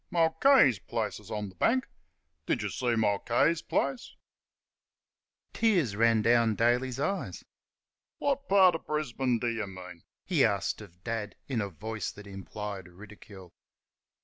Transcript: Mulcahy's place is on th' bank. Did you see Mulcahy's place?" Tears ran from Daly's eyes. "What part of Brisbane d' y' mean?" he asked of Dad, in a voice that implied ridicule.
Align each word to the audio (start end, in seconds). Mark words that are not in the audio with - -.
Mulcahy's 0.09 0.79
place 0.79 1.19
is 1.19 1.29
on 1.29 1.51
th' 1.51 1.59
bank. 1.59 1.87
Did 2.47 2.63
you 2.63 2.69
see 2.69 2.95
Mulcahy's 2.95 3.61
place?" 3.61 4.15
Tears 5.53 5.95
ran 5.95 6.23
from 6.23 6.55
Daly's 6.55 6.99
eyes. 6.99 7.45
"What 8.17 8.49
part 8.49 8.73
of 8.73 8.87
Brisbane 8.87 9.37
d' 9.37 9.43
y' 9.59 9.65
mean?" 9.67 10.01
he 10.25 10.43
asked 10.43 10.81
of 10.81 11.03
Dad, 11.03 11.35
in 11.47 11.61
a 11.61 11.69
voice 11.69 12.11
that 12.13 12.25
implied 12.25 12.87
ridicule. 12.87 13.53